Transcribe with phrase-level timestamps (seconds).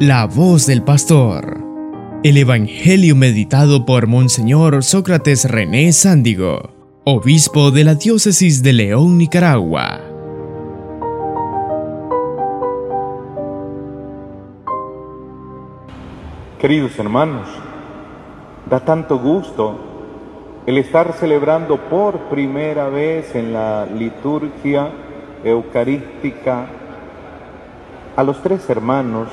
[0.00, 1.56] La voz del pastor.
[2.24, 6.70] El Evangelio meditado por Monseñor Sócrates René Sándigo,
[7.04, 10.00] obispo de la diócesis de León, Nicaragua.
[16.58, 17.46] Queridos hermanos,
[18.68, 19.78] da tanto gusto
[20.66, 24.90] el estar celebrando por primera vez en la liturgia
[25.44, 26.66] eucarística
[28.16, 29.28] a los tres hermanos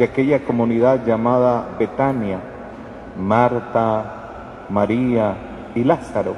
[0.00, 2.40] de aquella comunidad llamada Betania,
[3.18, 5.36] Marta, María
[5.74, 6.36] y Lázaro.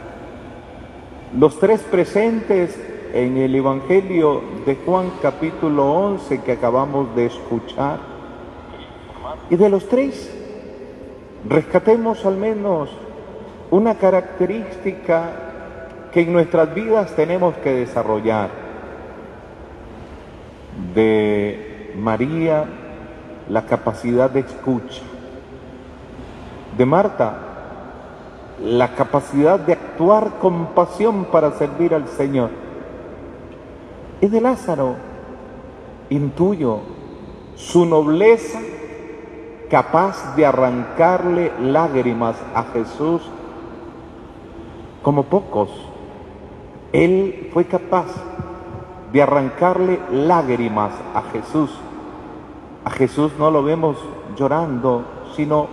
[1.38, 2.76] Los tres presentes
[3.14, 8.00] en el Evangelio de Juan capítulo 11 que acabamos de escuchar.
[9.48, 10.28] Y de los tres,
[11.48, 12.90] rescatemos al menos
[13.70, 18.50] una característica que en nuestras vidas tenemos que desarrollar.
[20.96, 22.66] De María,
[23.52, 25.02] la capacidad de escucha.
[26.78, 27.34] De Marta,
[28.64, 32.48] la capacidad de actuar con pasión para servir al Señor.
[34.22, 34.96] Y de Lázaro,
[36.08, 36.78] intuyo
[37.54, 38.58] su nobleza
[39.68, 43.20] capaz de arrancarle lágrimas a Jesús
[45.02, 45.68] como pocos.
[46.94, 48.06] Él fue capaz
[49.12, 51.70] de arrancarle lágrimas a Jesús
[52.84, 53.96] a Jesús no lo vemos
[54.36, 55.04] llorando,
[55.36, 55.68] sino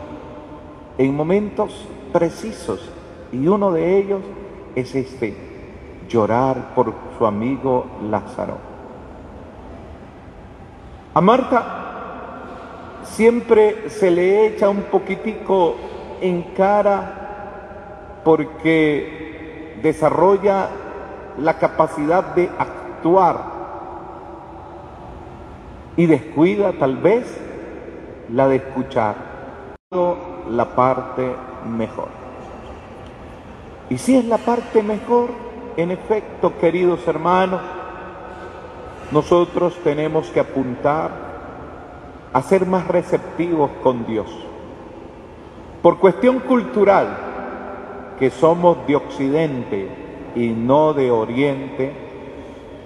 [0.98, 2.92] en momentos precisos.
[3.32, 4.22] Y uno de ellos
[4.76, 5.36] es este,
[6.08, 8.58] llorar por su amigo Lázaro.
[11.14, 11.80] A Marta
[13.04, 15.76] siempre se le echa un poquitico
[16.22, 20.70] en cara porque desarrolla
[21.38, 23.59] la capacidad de actuar
[26.00, 27.26] y descuida tal vez
[28.32, 29.16] la de escuchar
[30.50, 31.30] la parte
[31.68, 32.08] mejor.
[33.90, 35.28] Y si es la parte mejor,
[35.76, 37.60] en efecto, queridos hermanos,
[39.12, 41.12] nosotros tenemos que apuntar
[42.32, 44.28] a ser más receptivos con Dios.
[45.82, 47.08] Por cuestión cultural,
[48.18, 49.90] que somos de Occidente
[50.34, 51.92] y no de Oriente,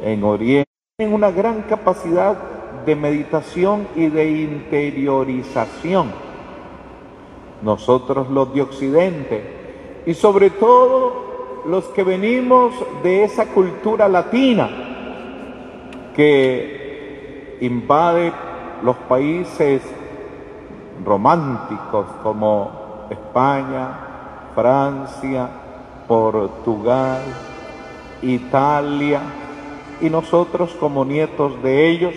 [0.02, 2.53] en Oriente tienen una gran capacidad
[2.86, 6.12] de meditación y de interiorización.
[7.62, 9.44] Nosotros los de Occidente
[10.06, 12.74] y sobre todo los que venimos
[13.04, 14.70] de esa cultura latina
[16.16, 18.34] que invade
[18.84, 19.82] los países
[21.06, 25.50] románticos como España, Francia,
[26.08, 27.22] Portugal,
[28.22, 29.22] Italia,
[30.04, 32.14] y nosotros como nietos de ellos,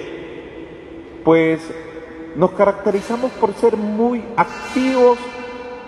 [1.27, 1.61] pues
[2.37, 5.19] nos caracterizamos por ser muy activos,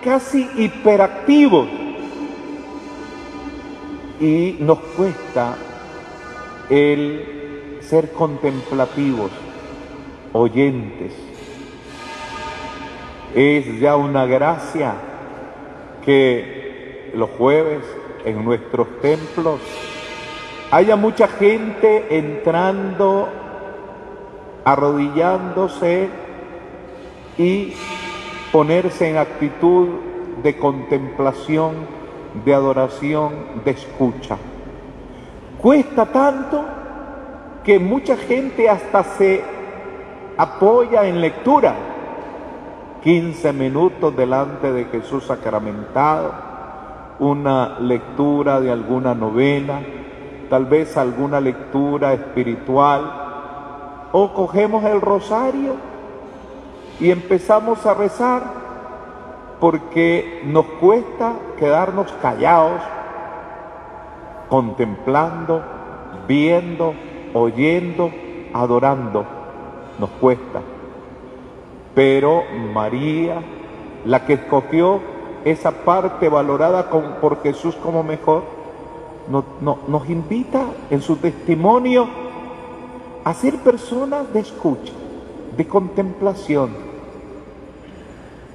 [0.03, 1.65] casi hiperactivos.
[4.19, 5.55] Y nos cuesta
[6.69, 9.31] el ser contemplativos,
[10.33, 11.13] oyentes.
[13.33, 14.93] Es ya una gracia
[16.03, 17.85] que los jueves
[18.25, 19.61] en nuestros templos
[20.69, 23.29] haya mucha gente entrando
[24.69, 26.09] arrodillándose
[27.39, 27.73] y
[28.51, 29.87] ponerse en actitud
[30.43, 31.73] de contemplación,
[32.45, 33.33] de adoración,
[33.65, 34.37] de escucha.
[35.59, 36.63] Cuesta tanto
[37.63, 39.43] que mucha gente hasta se
[40.37, 41.73] apoya en lectura.
[43.03, 46.31] 15 minutos delante de Jesús sacramentado,
[47.17, 49.81] una lectura de alguna novena,
[50.47, 53.28] tal vez alguna lectura espiritual,
[54.11, 55.73] o cogemos el rosario
[56.99, 58.43] y empezamos a rezar
[59.59, 62.81] porque nos cuesta quedarnos callados,
[64.49, 65.61] contemplando,
[66.27, 66.93] viendo,
[67.33, 68.09] oyendo,
[68.53, 69.25] adorando.
[69.99, 70.61] Nos cuesta.
[71.93, 72.43] Pero
[72.73, 73.41] María,
[74.05, 75.01] la que escogió
[75.43, 78.43] esa parte valorada por Jesús como mejor,
[79.29, 82.28] nos invita en su testimonio
[83.29, 84.91] a ser personas de escucha,
[85.55, 86.71] de contemplación.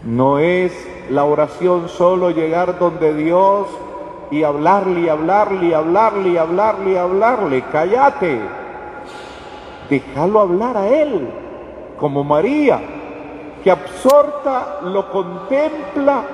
[0.02, 0.72] No es
[1.10, 3.68] la oración solo llegar donde Dios
[4.32, 7.64] y hablarle y hablarle y hablarle y hablarle y hablarle.
[7.70, 8.40] Cállate.
[9.88, 11.28] Déjalo hablar a Él,
[11.96, 12.80] como María,
[13.62, 16.24] que absorta lo contempla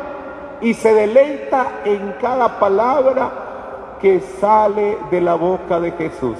[0.62, 6.38] y se deleita en cada palabra que sale de la boca de Jesús.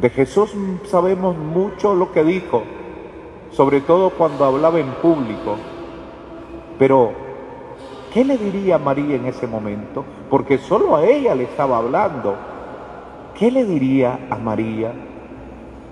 [0.00, 0.54] De Jesús
[0.86, 2.62] sabemos mucho lo que dijo,
[3.50, 5.56] sobre todo cuando hablaba en público.
[6.78, 7.12] Pero,
[8.14, 10.04] ¿qué le diría María en ese momento?
[10.30, 12.34] Porque solo a ella le estaba hablando.
[13.34, 14.92] ¿Qué le diría a María?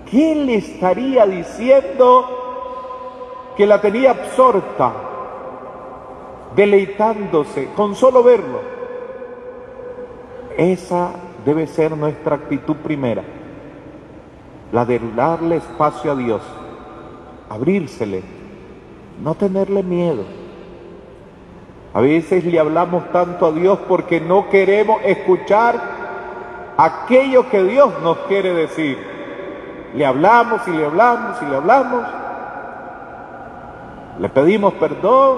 [0.09, 2.25] ¿Qué le estaría diciendo
[3.55, 4.91] que la tenía absorta,
[6.55, 8.59] deleitándose con solo verlo?
[10.57, 11.11] Esa
[11.45, 13.23] debe ser nuestra actitud primera,
[14.71, 16.41] la de darle espacio a Dios,
[17.49, 18.23] abrírsele,
[19.21, 20.23] no tenerle miedo.
[21.93, 25.79] A veces le hablamos tanto a Dios porque no queremos escuchar
[26.77, 28.97] aquello que Dios nos quiere decir.
[29.95, 32.03] Le hablamos y le hablamos y le hablamos.
[34.19, 35.37] Le pedimos perdón,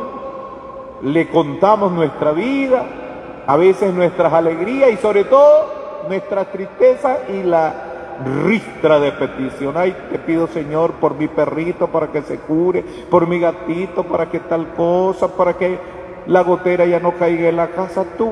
[1.04, 2.84] le contamos nuestra vida,
[3.48, 7.91] a veces nuestras alegrías y sobre todo nuestra tristeza y la
[8.26, 9.76] ristra de petición.
[9.78, 14.30] Ay, te pido Señor por mi perrito para que se cure, por mi gatito para
[14.30, 15.80] que tal cosa, para que
[16.28, 18.06] la gotera ya no caiga en la casa.
[18.18, 18.30] Tú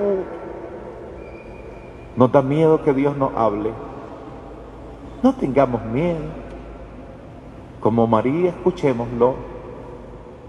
[2.16, 3.72] nos da miedo que Dios nos hable.
[5.24, 6.20] No tengamos miedo.
[7.80, 9.36] Como María, escuchémoslo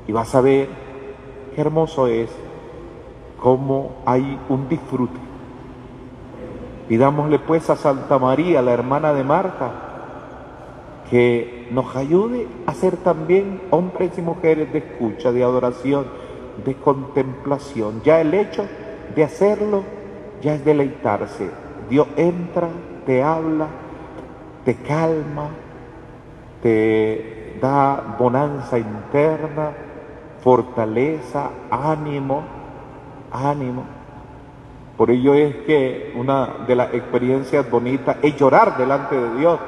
[0.06, 0.68] y vas a ver
[1.54, 2.28] qué hermoso es
[3.40, 5.29] cómo hay un disfrute.
[6.90, 9.70] Pidámosle pues a Santa María, la hermana de Marta,
[11.08, 16.06] que nos ayude a ser también hombres y mujeres de escucha, de adoración,
[16.64, 18.02] de contemplación.
[18.02, 18.66] Ya el hecho
[19.14, 19.84] de hacerlo
[20.42, 21.48] ya es deleitarse.
[21.88, 22.66] Dios entra,
[23.06, 23.68] te habla,
[24.64, 25.50] te calma,
[26.60, 29.70] te da bonanza interna,
[30.42, 32.42] fortaleza, ánimo,
[33.30, 33.99] ánimo.
[35.00, 39.58] Por ello es que una de las experiencias bonitas es llorar delante de Dios,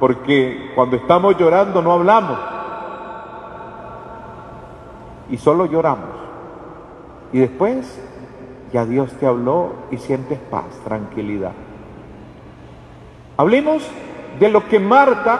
[0.00, 2.36] porque cuando estamos llorando no hablamos
[5.30, 6.10] y solo lloramos.
[7.32, 8.02] Y después
[8.72, 11.52] ya Dios te habló y sientes paz, tranquilidad.
[13.36, 13.88] Hablemos
[14.40, 15.38] de lo que Marta,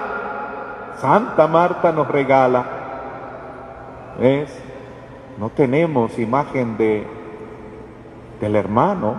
[0.98, 2.64] Santa Marta nos regala.
[4.20, 4.56] ¿Ves?
[5.38, 7.16] No tenemos imagen de
[8.40, 9.14] del hermano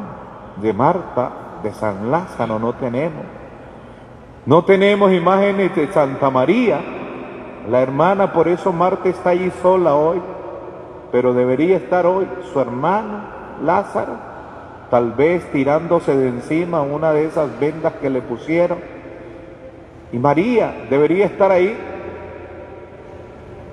[0.61, 1.31] de Marta,
[1.63, 3.23] de San Lázaro, no tenemos.
[4.45, 6.79] No tenemos imágenes de Santa María,
[7.69, 10.21] la hermana, por eso Marta está allí sola hoy,
[11.11, 13.23] pero debería estar hoy su hermano
[13.61, 14.13] Lázaro,
[14.89, 18.77] tal vez tirándose de encima una de esas vendas que le pusieron.
[20.13, 21.77] Y María debería estar ahí,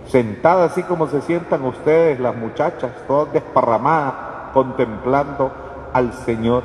[0.08, 5.52] sentada así como se sientan ustedes, las muchachas, todas desparramadas, contemplando
[5.92, 6.62] al Señor.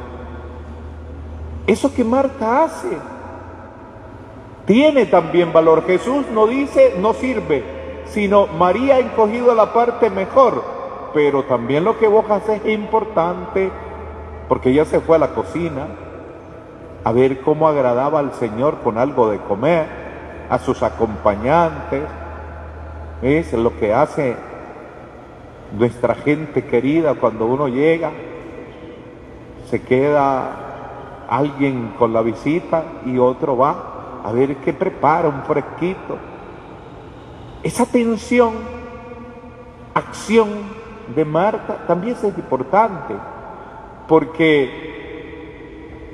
[1.68, 2.97] Eso que Marta hace
[4.65, 5.86] tiene también valor.
[5.86, 7.65] Jesús no dice no sirve,
[8.06, 10.80] sino María ha encogido la parte mejor
[11.13, 13.71] pero también lo que vos haces es importante,
[14.47, 15.88] porque ella se fue a la cocina
[17.03, 19.88] a ver cómo agradaba al Señor con algo de comer,
[20.50, 22.03] a sus acompañantes,
[23.21, 24.36] es lo que hace
[25.77, 28.12] nuestra gente querida cuando uno llega,
[29.69, 30.69] se queda
[31.30, 36.18] alguien con la visita y otro va a ver qué prepara, un fresquito.
[37.62, 38.53] Esa tensión,
[39.94, 40.50] acción
[41.15, 43.15] de Marta también es importante,
[44.08, 44.88] porque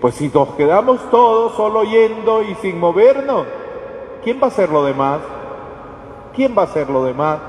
[0.01, 3.45] pues si nos quedamos todos solo yendo y sin movernos,
[4.23, 5.19] ¿quién va a hacer lo demás?
[6.35, 7.39] ¿Quién va a hacer lo demás?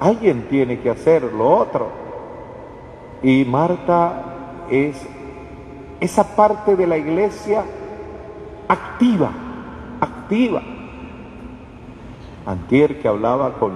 [0.00, 1.88] Alguien tiene que hacer lo otro.
[3.22, 4.22] Y Marta
[4.70, 5.06] es
[6.00, 7.64] esa parte de la iglesia
[8.68, 9.30] activa,
[10.00, 10.62] activa.
[12.46, 13.72] Antier que hablaba con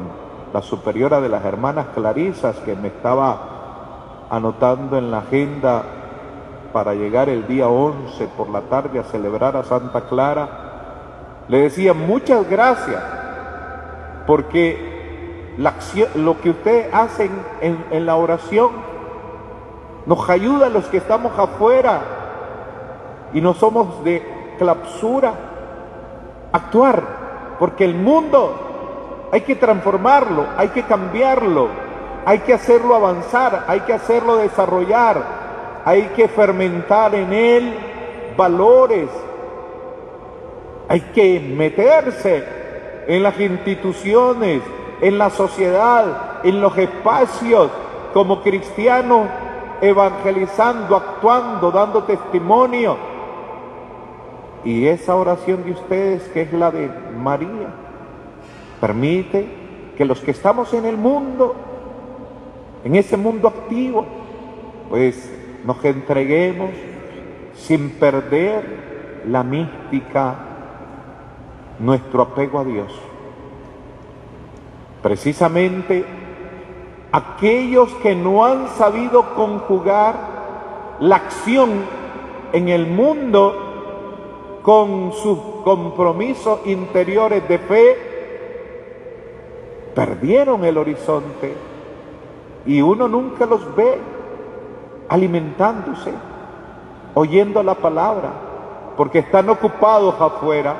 [0.52, 5.82] la superiora de las hermanas Clarisas, que me estaba anotando en la agenda
[6.72, 11.94] para llegar el día 11 por la tarde a celebrar a Santa Clara, le decía
[11.94, 13.02] muchas gracias,
[14.26, 14.87] porque
[15.58, 15.74] la
[16.14, 18.70] lo que ustedes hacen en, en la oración
[20.06, 22.00] nos ayuda a los que estamos afuera
[23.34, 25.34] y no somos de clausura,
[26.52, 31.68] actuar, porque el mundo hay que transformarlo, hay que cambiarlo,
[32.24, 35.22] hay que hacerlo avanzar, hay que hacerlo desarrollar,
[35.84, 37.74] hay que fermentar en él
[38.36, 39.10] valores,
[40.88, 42.44] hay que meterse
[43.08, 44.62] en las instituciones,
[45.00, 47.70] en la sociedad, en los espacios
[48.12, 49.26] como cristiano,
[49.80, 52.96] evangelizando, actuando, dando testimonio.
[54.64, 57.68] Y esa oración de ustedes que es la de María
[58.80, 59.46] Permite
[59.96, 61.54] que los que estamos en el mundo,
[62.84, 64.06] en ese mundo activo,
[64.88, 65.32] pues
[65.64, 66.70] nos entreguemos
[67.54, 70.36] sin perder la mística,
[71.80, 73.07] nuestro apego a Dios.
[75.02, 76.04] Precisamente
[77.12, 80.16] aquellos que no han sabido conjugar
[81.00, 81.70] la acción
[82.52, 87.96] en el mundo con sus compromisos interiores de fe,
[89.94, 91.54] perdieron el horizonte
[92.66, 93.98] y uno nunca los ve
[95.08, 96.12] alimentándose,
[97.14, 98.30] oyendo la palabra,
[98.96, 100.76] porque están ocupados afuera,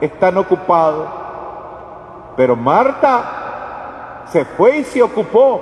[0.00, 1.06] están ocupados.
[2.38, 5.60] Pero Marta se fue y se ocupó,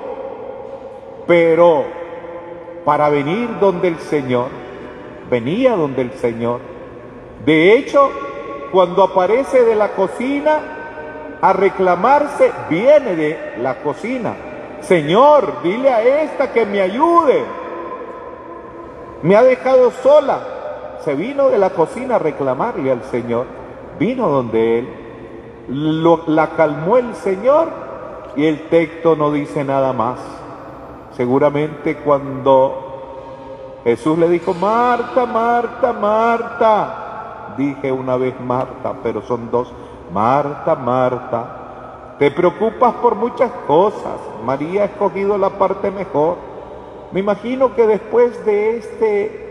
[1.27, 1.85] pero
[2.85, 4.47] para venir donde el Señor,
[5.29, 6.61] venía donde el Señor.
[7.45, 8.11] De hecho,
[8.71, 14.35] cuando aparece de la cocina a reclamarse, viene de la cocina.
[14.83, 17.43] Señor, dile a esta que me ayude
[19.23, 20.39] me ha dejado sola.
[21.05, 23.47] Se vino de la cocina a reclamarle al Señor,
[23.99, 24.89] vino donde él,
[25.69, 27.69] la calmó el Señor
[28.37, 30.19] y el texto no dice nada más.
[31.13, 39.73] Seguramente cuando Jesús le dijo, Marta, Marta, Marta, dije una vez Marta, pero son dos,
[40.13, 46.37] Marta, Marta, te preocupas por muchas cosas, María ha escogido la parte mejor.
[47.13, 49.47] Me imagino que después de, este,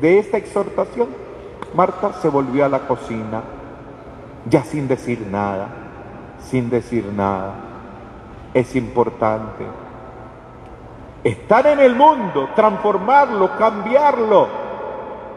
[0.00, 1.08] de esta exhortación,
[1.74, 3.42] Marta se volvió a la cocina,
[4.48, 5.68] ya sin decir nada,
[6.40, 7.54] sin decir nada.
[8.54, 9.64] Es importante
[11.22, 14.48] estar en el mundo, transformarlo, cambiarlo,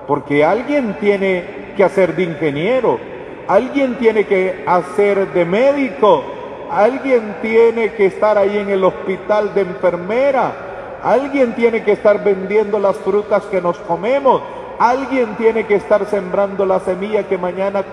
[0.08, 3.00] porque alguien tiene que hacer de ingeniero,
[3.48, 6.24] alguien tiene que hacer de médico,
[6.72, 10.72] alguien tiene que estar ahí en el hospital de enfermera,
[11.04, 14.42] Alguien tiene que estar vendiendo las frutas que nos comemos.
[14.80, 17.86] Alguien tiene que estar sembrando la semilla que mañana eh,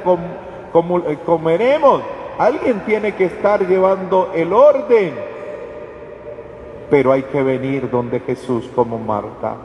[0.73, 2.03] comeremos.
[2.39, 5.15] Alguien tiene que estar llevando el orden.
[6.89, 9.57] Pero hay que venir donde Jesús como Marta.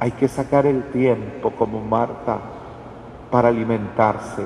[0.00, 2.38] Hay que sacar el tiempo como Marta
[3.30, 4.44] para alimentarse.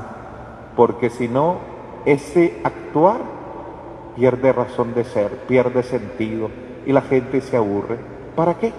[0.76, 1.56] Porque si no,
[2.04, 3.20] ese actuar
[4.16, 6.50] pierde razón de ser, pierde sentido
[6.86, 7.98] y la gente se aburre.
[8.36, 8.72] ¿Para qué?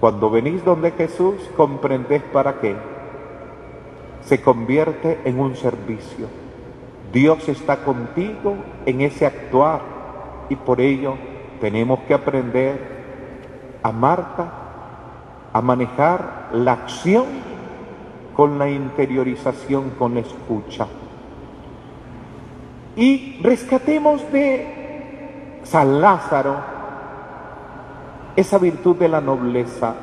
[0.00, 2.76] Cuando venís donde Jesús, comprendés para qué.
[4.26, 6.28] Se convierte en un servicio.
[7.12, 9.82] Dios está contigo en ese actuar
[10.48, 11.14] y por ello
[11.60, 12.94] tenemos que aprender
[13.82, 14.52] a Marta
[15.52, 17.26] a manejar la acción
[18.34, 20.88] con la interiorización, con la escucha.
[22.96, 26.56] Y rescatemos de San Lázaro,
[28.34, 29.94] esa virtud de la nobleza.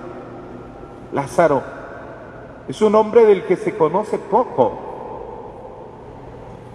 [1.11, 1.80] Lázaro
[2.67, 4.71] es un hombre del que se conoce poco.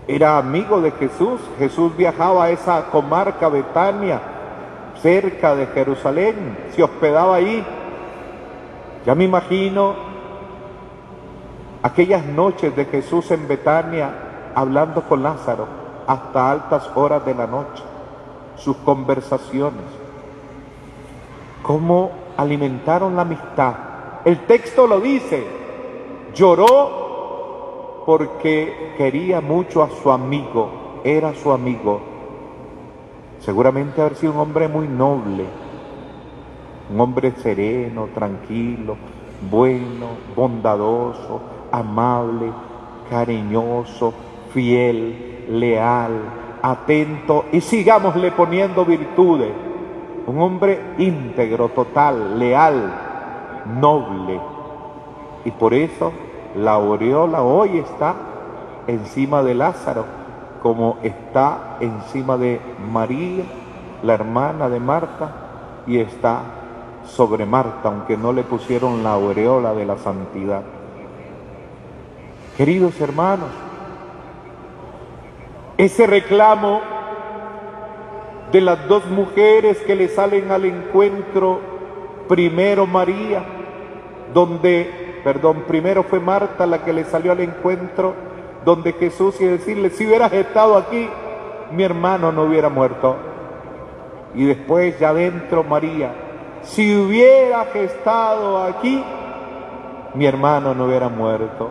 [0.08, 1.40] Era amigo de Jesús.
[1.58, 4.20] Jesús viajaba a esa comarca Betania,
[5.02, 7.64] cerca de Jerusalén, se hospedaba ahí.
[9.04, 9.94] Ya me imagino
[11.82, 15.66] aquellas noches de Jesús en Betania hablando con Lázaro
[16.06, 17.82] hasta altas horas de la noche
[18.56, 19.84] sus conversaciones,
[21.62, 23.74] cómo alimentaron la amistad.
[24.24, 25.46] El texto lo dice,
[26.36, 32.00] lloró porque quería mucho a su amigo, era su amigo.
[33.40, 35.44] Seguramente haber sido un hombre muy noble,
[36.92, 38.96] un hombre sereno, tranquilo,
[39.50, 41.40] bueno, bondadoso,
[41.72, 42.52] amable,
[43.10, 44.12] cariñoso,
[44.52, 46.12] fiel, leal,
[46.62, 49.52] atento y sigámosle poniendo virtudes.
[50.26, 54.40] Un hombre íntegro, total, leal, noble.
[55.44, 56.12] Y por eso
[56.56, 58.14] la aureola hoy está
[58.86, 60.04] encima de Lázaro,
[60.62, 62.60] como está encima de
[62.90, 63.44] María,
[64.02, 65.30] la hermana de Marta,
[65.86, 66.40] y está
[67.06, 70.62] sobre Marta, aunque no le pusieron la aureola de la santidad.
[72.56, 73.50] Queridos hermanos,
[75.76, 76.80] ese reclamo
[78.50, 81.60] de las dos mujeres que le salen al encuentro,
[82.28, 83.44] primero María,
[84.32, 88.14] donde, perdón, primero fue Marta la que le salió al encuentro,
[88.64, 91.09] donde Jesús y decirle, si hubieras estado aquí,
[91.73, 93.16] mi hermano no hubiera muerto.
[94.37, 96.12] Y después ya dentro María,
[96.62, 99.02] si hubieras estado aquí,
[100.14, 101.71] mi hermano no hubiera muerto.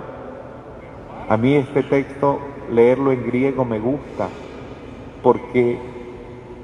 [1.29, 4.27] A mí este texto, leerlo en griego me gusta,
[5.23, 5.79] porque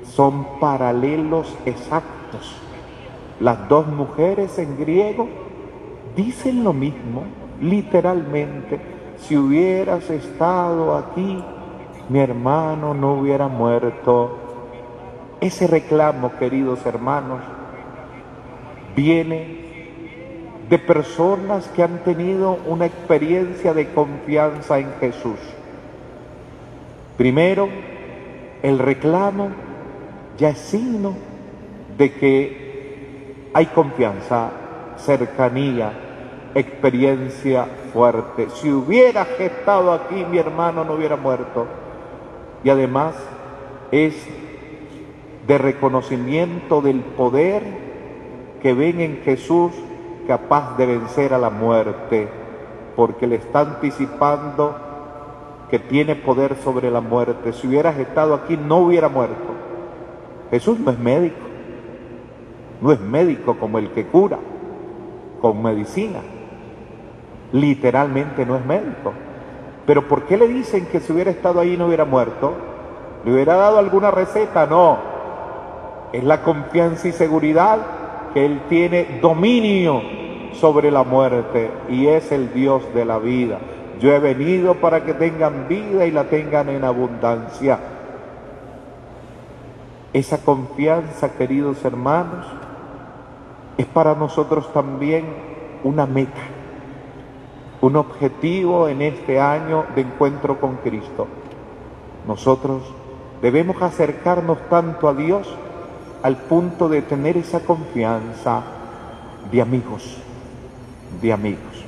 [0.03, 2.61] son paralelos exactos.
[3.39, 5.29] Las dos mujeres en griego
[6.15, 7.23] dicen lo mismo,
[7.61, 8.79] literalmente.
[9.17, 11.43] Si hubieras estado aquí,
[12.09, 14.37] mi hermano no hubiera muerto.
[15.39, 17.41] Ese reclamo, queridos hermanos,
[18.95, 19.61] viene
[20.69, 25.39] de personas que han tenido una experiencia de confianza en Jesús.
[27.17, 27.67] Primero,
[28.63, 29.49] el reclamo
[30.37, 31.13] ya es signo
[31.97, 34.51] de que hay confianza,
[35.01, 35.91] cercanía,
[36.55, 38.49] experiencia fuerte.
[38.55, 41.67] Si hubiera estado aquí, mi hermano no hubiera muerto.
[42.63, 43.15] Y además
[43.91, 44.15] es
[45.47, 47.63] de reconocimiento del poder
[48.61, 49.71] que ven en Jesús
[50.27, 52.27] capaz de vencer a la muerte,
[52.95, 54.75] porque le está anticipando
[55.69, 57.53] que tiene poder sobre la muerte.
[57.53, 59.55] Si hubieras estado aquí, no hubiera muerto.
[60.51, 61.37] Jesús no es médico,
[62.81, 64.37] no es médico como el que cura
[65.41, 66.19] con medicina.
[67.51, 69.13] Literalmente no es médico.
[69.85, 72.53] Pero ¿por qué le dicen que si hubiera estado ahí no hubiera muerto?
[73.25, 74.65] ¿Le hubiera dado alguna receta?
[74.65, 74.97] No.
[76.13, 77.79] Es la confianza y seguridad
[78.33, 80.01] que Él tiene dominio
[80.53, 83.59] sobre la muerte y es el Dios de la vida.
[83.99, 87.79] Yo he venido para que tengan vida y la tengan en abundancia.
[90.13, 92.45] Esa confianza, queridos hermanos,
[93.81, 95.25] es para nosotros también
[95.83, 96.41] una meta,
[97.81, 101.27] un objetivo en este año de encuentro con Cristo.
[102.27, 102.83] Nosotros
[103.41, 105.51] debemos acercarnos tanto a Dios
[106.21, 108.61] al punto de tener esa confianza
[109.51, 110.17] de amigos,
[111.19, 111.83] de amigos.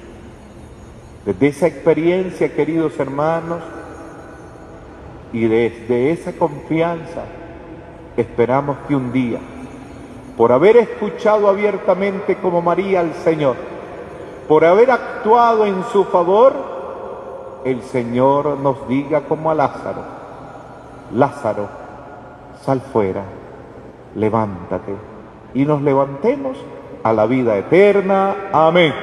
[1.26, 3.62] Desde esa experiencia, queridos hermanos,
[5.32, 7.26] y desde esa confianza,
[8.18, 9.40] esperamos que un día,
[10.38, 13.56] por haber escuchado abiertamente como María al Señor,
[14.48, 16.54] por haber actuado en su favor,
[17.66, 20.02] el Señor nos diga como a Lázaro,
[21.14, 21.68] Lázaro,
[22.66, 23.24] sal fuera
[24.16, 24.94] levántate
[25.54, 26.58] y nos levantemos
[27.04, 28.36] a la vida eterna.
[28.52, 28.94] Amén.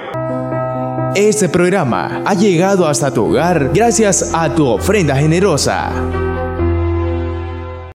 [1.15, 5.91] Este programa ha llegado hasta tu hogar gracias a tu ofrenda generosa.